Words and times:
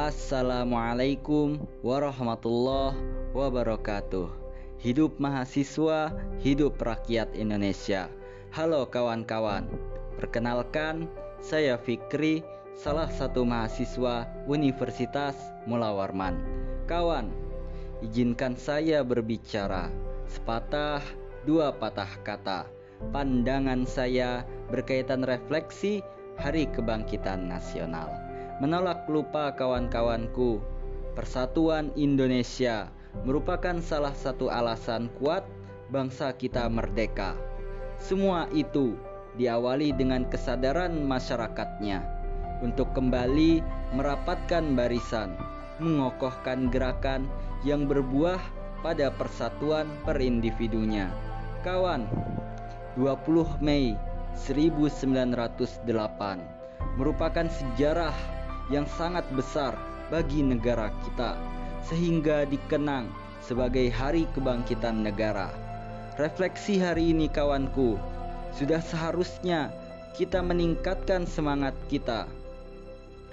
Assalamualaikum 0.00 1.60
warahmatullahi 1.84 2.96
wabarakatuh. 3.36 4.32
Hidup 4.80 5.20
mahasiswa, 5.20 6.16
hidup 6.40 6.80
rakyat 6.80 7.28
Indonesia. 7.36 8.08
Halo 8.48 8.88
kawan-kawan. 8.88 9.68
Perkenalkan, 10.16 11.04
saya 11.44 11.76
Fikri, 11.76 12.40
salah 12.72 13.12
satu 13.12 13.44
mahasiswa 13.44 14.24
Universitas 14.48 15.36
Mula 15.68 15.92
Warman. 15.92 16.40
Kawan, 16.88 17.28
izinkan 18.00 18.56
saya 18.56 19.04
berbicara 19.04 19.92
sepatah 20.24 21.04
dua 21.44 21.76
patah 21.76 22.08
kata. 22.24 22.64
Pandangan 23.12 23.84
saya 23.84 24.48
berkaitan 24.72 25.28
refleksi 25.28 26.00
Hari 26.40 26.72
Kebangkitan 26.72 27.52
Nasional 27.52 28.29
menolak 28.60 29.08
lupa 29.08 29.56
kawan-kawanku. 29.56 30.60
Persatuan 31.16 31.90
Indonesia 31.96 32.92
merupakan 33.24 33.80
salah 33.80 34.12
satu 34.12 34.52
alasan 34.52 35.08
kuat 35.16 35.42
bangsa 35.88 36.30
kita 36.36 36.68
merdeka. 36.68 37.34
Semua 37.96 38.46
itu 38.52 38.94
diawali 39.40 39.96
dengan 39.96 40.28
kesadaran 40.28 40.92
masyarakatnya 41.08 42.04
untuk 42.60 42.92
kembali 42.92 43.64
merapatkan 43.96 44.76
barisan, 44.76 45.34
mengokohkan 45.80 46.68
gerakan 46.68 47.26
yang 47.64 47.88
berbuah 47.88 48.38
pada 48.84 49.08
persatuan 49.16 49.88
per 50.04 50.20
individunya. 50.20 51.08
Kawan, 51.64 52.04
20 52.96 53.64
Mei 53.64 53.96
1908 54.36 55.84
merupakan 56.96 57.46
sejarah 57.48 58.39
yang 58.70 58.86
sangat 58.86 59.26
besar 59.34 59.74
bagi 60.08 60.40
negara 60.40 60.94
kita 61.04 61.34
sehingga 61.84 62.46
dikenang 62.46 63.10
sebagai 63.42 63.90
hari 63.90 64.30
kebangkitan 64.32 65.02
negara. 65.02 65.50
Refleksi 66.16 66.78
hari 66.78 67.10
ini 67.10 67.26
kawanku, 67.26 67.98
sudah 68.54 68.78
seharusnya 68.78 69.74
kita 70.14 70.38
meningkatkan 70.38 71.26
semangat 71.26 71.74
kita, 71.90 72.30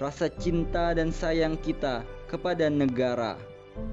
rasa 0.02 0.30
cinta 0.42 0.94
dan 0.98 1.14
sayang 1.14 1.58
kita 1.62 2.02
kepada 2.30 2.70
negara 2.70 3.38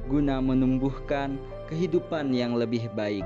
guna 0.08 0.40
menumbuhkan 0.40 1.36
kehidupan 1.68 2.32
yang 2.32 2.56
lebih 2.56 2.88
baik 2.96 3.24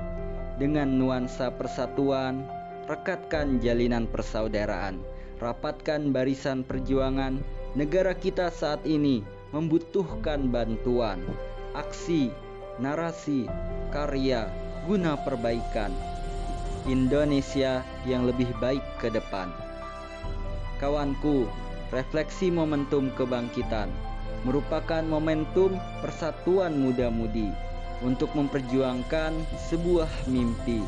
dengan 0.59 0.91
nuansa 0.99 1.51
persatuan, 1.55 2.43
rekatkan 2.91 3.63
jalinan 3.63 4.07
persaudaraan, 4.11 4.99
rapatkan 5.39 6.11
barisan 6.11 6.67
perjuangan 6.67 7.39
Negara 7.77 8.17
kita 8.17 8.49
saat 8.49 8.81
ini 8.81 9.21
membutuhkan 9.53 10.49
bantuan, 10.49 11.21
aksi, 11.77 12.33
narasi, 12.81 13.45
karya 13.93 14.49
guna 14.89 15.13
perbaikan 15.21 15.93
Indonesia 16.89 17.85
yang 18.09 18.25
lebih 18.25 18.49
baik 18.57 18.81
ke 18.97 19.13
depan. 19.13 19.53
Kawanku, 20.81 21.45
refleksi 21.93 22.49
momentum 22.49 23.13
kebangkitan 23.13 23.93
merupakan 24.49 25.05
momentum 25.05 25.77
persatuan 26.01 26.73
muda-mudi 26.73 27.53
untuk 28.01 28.33
memperjuangkan 28.33 29.37
sebuah 29.69 30.09
mimpi 30.25 30.81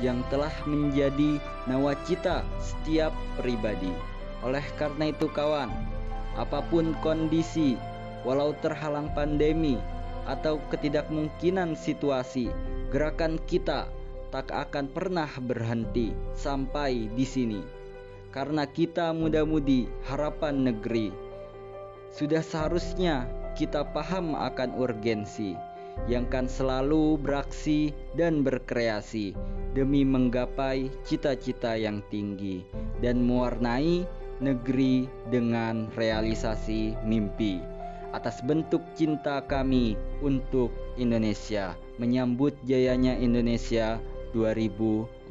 yang 0.00 0.24
telah 0.32 0.56
menjadi 0.64 1.36
nawacita 1.68 2.40
setiap 2.64 3.12
pribadi. 3.36 3.92
Oleh 4.40 4.64
karena 4.80 5.12
itu 5.12 5.28
kawan, 5.28 5.93
apa 6.34 6.62
pun 6.66 6.94
kondisi, 7.00 7.78
walau 8.26 8.56
terhalang 8.58 9.10
pandemi 9.14 9.78
atau 10.24 10.58
ketidakmungkinan 10.72 11.76
situasi, 11.78 12.50
gerakan 12.90 13.38
kita 13.44 13.86
tak 14.34 14.50
akan 14.50 14.90
pernah 14.90 15.30
berhenti 15.38 16.10
sampai 16.34 17.06
di 17.14 17.22
sini. 17.22 17.62
Karena 18.34 18.66
kita 18.66 19.14
muda-mudi 19.14 19.86
harapan 20.10 20.66
negeri, 20.66 21.14
sudah 22.10 22.42
seharusnya 22.42 23.30
kita 23.54 23.86
paham 23.94 24.34
akan 24.34 24.74
urgensi 24.74 25.54
yang 26.10 26.26
kan 26.26 26.50
selalu 26.50 27.14
beraksi 27.22 27.94
dan 28.18 28.42
berkreasi 28.42 29.38
demi 29.78 30.02
menggapai 30.02 30.90
cita-cita 31.06 31.78
yang 31.78 32.02
tinggi 32.10 32.66
dan 32.98 33.22
mewarnai 33.22 34.02
negeri 34.42 35.06
dengan 35.30 35.90
realisasi 35.94 36.94
mimpi. 37.06 37.62
Atas 38.14 38.38
bentuk 38.46 38.82
cinta 38.94 39.42
kami 39.42 39.98
untuk 40.22 40.70
Indonesia, 40.94 41.74
menyambut 41.98 42.54
jayanya 42.62 43.18
Indonesia 43.18 43.98
2045. 44.34 45.30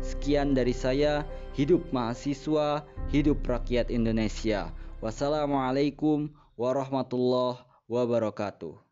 Sekian 0.00 0.56
dari 0.56 0.72
saya, 0.76 1.24
hidup 1.56 1.84
mahasiswa, 1.92 2.84
hidup 3.12 3.44
rakyat 3.44 3.92
Indonesia. 3.92 4.72
Wassalamualaikum 5.00 6.32
warahmatullahi 6.56 7.64
wabarakatuh. 7.88 8.87